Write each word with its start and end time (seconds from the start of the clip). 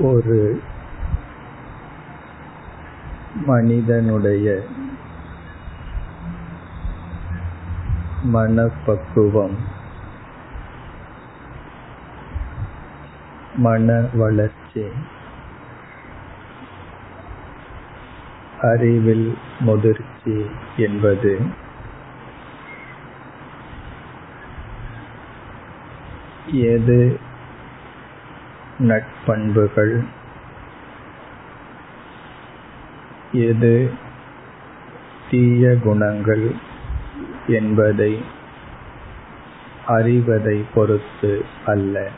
ஒரு 0.00 0.36
மனிதனுடைய 3.46 4.46
மனப்பக்குவம் 8.22 9.56
மன 13.56 13.96
வளர்ச்சி 14.14 14.84
அறிவில் 18.62 19.28
முதிர்ச்சி 19.60 20.36
என்பது 20.76 21.32
எது 26.68 27.00
நட்பண்புகள். 28.80 30.04
எது 33.32 33.90
தீய 35.30 35.76
குணங்கள் 35.82 36.54
என்பதை 37.46 38.24
அறிவதை 39.86 40.64
பொறுத்து 40.74 41.44
அல்ல. 41.66 42.08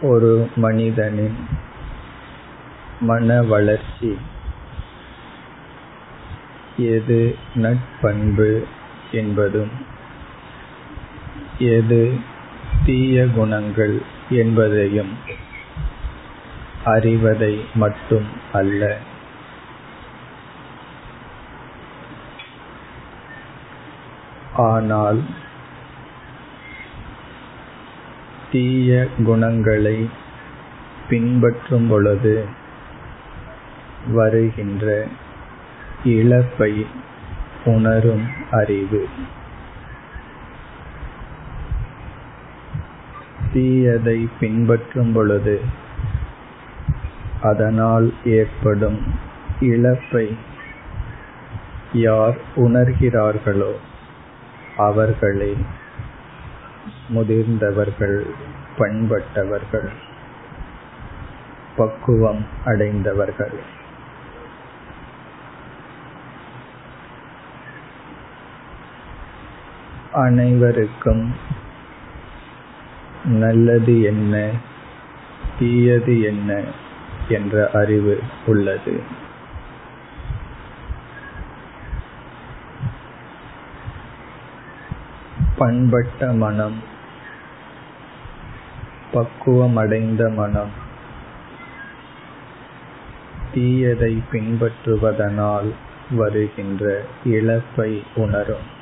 ஒரு 0.00 0.50
மனிதனின் 0.56 1.48
மன 3.00 3.42
வளர்ச்சி. 3.42 4.18
எது 6.76 7.38
நட்பண்பு 7.54 8.64
என்பதும் 9.10 9.70
எது 11.58 12.36
தீய 12.88 13.26
குணங்கள் 13.34 13.94
என்பதையும் 14.28 15.10
அறிவதை 16.84 17.64
மட்டும் 17.74 18.28
அல்ல. 18.52 18.82
ஆனால் 24.56 25.20
தீய 28.52 29.08
குணங்களை 29.24 30.08
பின்பற்றும் 31.08 31.88
பொழுது 31.88 32.36
வருகின்ற 34.12 35.08
இழப்பை 36.04 36.86
உணரும் 37.64 38.28
அறிவு. 38.50 39.08
தீயதை 43.54 44.28
பின்பற்றும் 44.40 45.12
பொழுது 45.12 45.60
அதனால் 47.42 48.12
ஏற்படும் 48.24 48.98
இழப்பை 49.60 50.36
யார் 51.92 52.36
உணர்கிறார்களோ 52.56 53.72
அவர்களே 54.76 55.56
முதிர்ந்தவர்கள் 57.14 58.26
பண்பட்டவர்கள் 58.78 59.88
பக்குவம் 61.76 62.44
அடைந்தவர்கள். 62.64 63.76
அனைவருக்கும் 70.12 71.34
நல்லது 73.28 74.02
என்ன? 74.02 74.50
தீயது 75.58 76.20
என்ன? 76.20 76.62
என்ற 77.28 77.70
அறிவு 77.72 78.22
உள்ளது. 78.46 79.02
பண்பட்ட 85.56 86.32
மனம் 86.32 86.82
பக்குவமடைந்த 89.12 90.34
மனம் 90.34 90.70
தீயதை 93.54 94.22
பின்பற்றுவதனால் 94.32 95.72
வருகின்ற 96.10 97.04
இழப்பை 97.24 98.02
உணரும். 98.14 98.77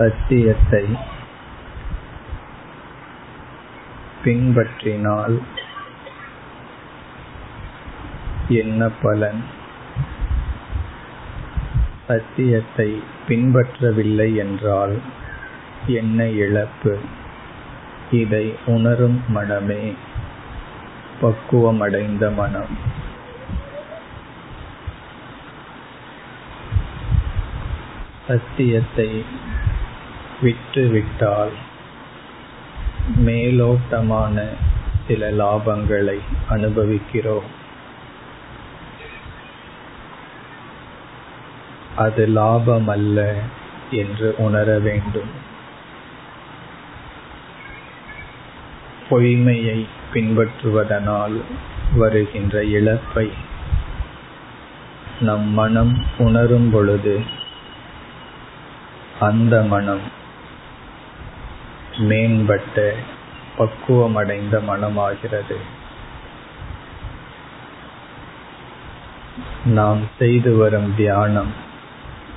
சத்தியத்தை 0.00 0.84
பின்பற்றினால் 4.24 5.40
என்ன 8.48 8.88
பலன்? 9.02 9.44
சத்தியத்தை 12.06 13.02
பின்பற்றவில்லை 13.28 14.34
என்றால் 14.34 14.98
என்ன 15.86 16.28
இழப்பு? 16.28 16.98
இதை 18.10 18.54
உணரும் 18.66 19.22
மனமே 19.28 19.94
பக்குவமடைந்த 21.22 22.34
மனம். 22.34 22.74
சத்தியத்தை 28.26 29.24
விட்டுவிட்டால் 30.42 31.52
மேலோட்டமான 33.16 34.44
சில 35.06 35.30
லாபங்களை 35.30 36.18
அனுபவிக்கிறோம் 36.48 37.48
அது 41.96 42.26
லாபம் 42.26 42.88
அல்ல 42.88 43.34
என்று 43.90 44.34
உணர 44.38 44.78
வேண்டும். 44.78 45.30
பொய்மையை 49.10 49.86
பின்பற்றுவதனால் 50.14 51.40
வருகின்ற 51.94 52.64
இழப்பை 52.64 53.32
நம் 55.20 55.48
மனம் 55.48 56.04
உணரும் 56.18 56.70
பொழுது 56.70 57.20
அந்த 59.20 59.62
மனம் 59.62 60.18
மேம்பட்ட 61.98 62.94
பக்குவமடைந்த 63.58 64.58
மனமாகிறது. 64.58 65.56
நாம் 69.64 70.08
செய்து 70.18 70.56
வரும் 70.56 70.96
தியானம் 70.96 71.52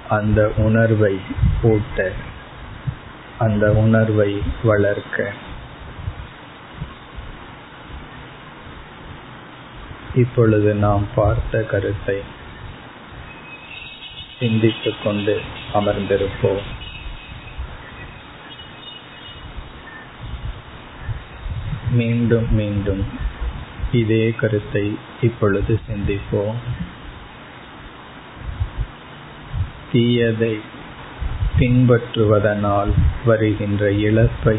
அந்த 0.09 0.51
உணர்வை 0.57 1.19
ஊட்ட 1.63 2.11
அந்த 3.39 3.71
உணர்வை 3.71 4.41
வளர்க்க. 4.63 5.31
இப்பொழுது 10.15 10.73
நாம் 10.73 11.07
பார்த்த 11.15 11.63
கருத்தை 11.63 12.21
சிந்தித்துக் 14.39 15.03
கொண்டு 15.03 15.41
அமர்ந்திருப்போம். 15.73 16.61
மீண்டும் 21.93 22.47
மீண்டும் 22.51 23.03
இதே 23.91 24.23
கருத்தை 24.31 24.85
இப்பொழுது 25.21 25.73
சிந்திப்போம். 25.87 26.59
தீயதை 29.91 30.53
பின்பற்றுவதனால் 31.59 32.91
வருகின்ற 33.25 33.91
இழப்பை 33.91 34.57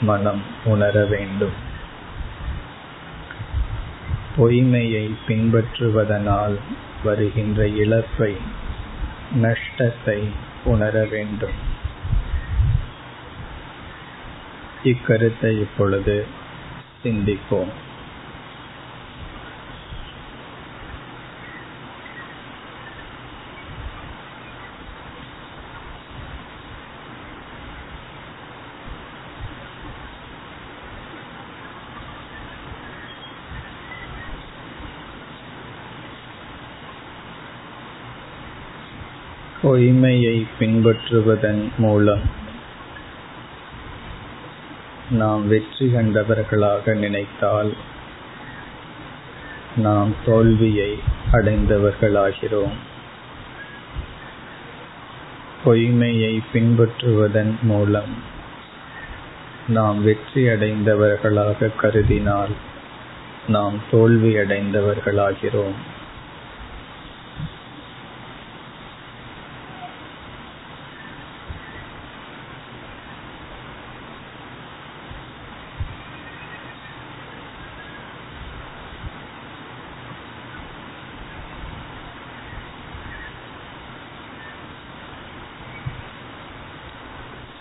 மனம் 0.00 0.42
உணர 0.64 1.04
வேண்டும். 1.04 1.56
பொய்மையை 4.36 5.04
பின்பற்றுவதனால் 5.28 6.56
வருகின்ற 7.04 7.68
இழப்பை 7.82 8.32
நஷ்டத்தை 9.34 10.20
உணர 10.64 11.04
வேண்டும். 11.10 11.56
இக்கருத்தை 14.84 15.52
இப்பொழுது 15.60 16.16
சிந்திப்போம். 17.04 17.72
பொய்மையை 39.62 40.46
பின்பற்றுவதன் 40.58 41.68
மூலம் 41.78 42.44
நாம் 45.10 45.48
வெற்றி 45.48 45.86
கண்டவர்களாக 45.86 46.94
நினைத்தால் 46.94 47.72
நாம் 49.76 50.14
தோல்வியை 50.24 50.98
அடைந்தவர்களாகிறோம். 51.32 52.76
பொய்மையை 55.64 56.42
பின்பற்றுவதன் 56.52 57.60
மூலம் 57.62 58.14
நாம் 59.68 60.02
வெற்றி 60.02 60.48
அடைந்தவர்களாக 60.48 61.70
கருதினால் 61.82 62.50
நாம் 63.48 63.80
தோல்வி 63.90 64.36
அடைந்தவர்களாகிறோம் 64.36 65.94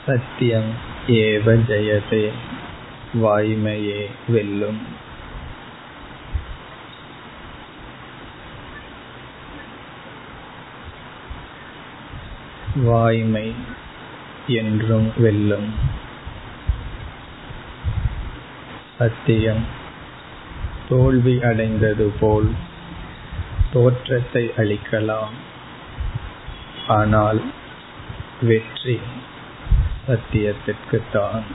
சத்தியம் 0.05 0.69
ஏவ 1.17 1.53
ஜெயதே 1.63 2.25
வாய்மையே 3.19 4.01
வெல்லும் 4.27 4.81
வாய்மை 12.83 13.47
என்றும் 14.55 15.09
வெல்லும் 15.17 15.69
சத்தியம் 18.97 19.63
தோல்வி 20.89 21.35
அடைந்தது 21.41 22.07
போல் 22.19 22.49
தோற்றத்தை 23.73 24.43
அளிக்கலாம் 24.57 25.35
ஆனால் 26.87 27.41
வெற்றி 28.41 28.97
சத்தியத்திற்குத்தான் 30.07 31.45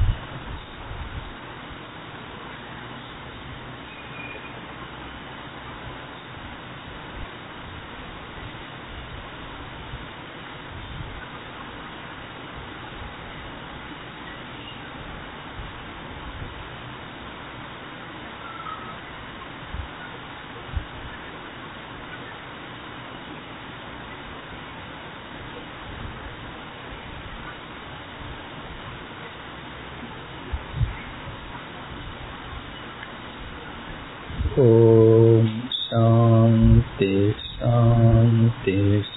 ॐ 34.60 35.48
शान्ति 35.72 37.13
शान्ति 37.39 39.01
शान्तिः 39.04 39.08